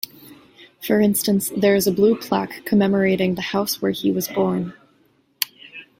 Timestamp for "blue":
1.91-2.15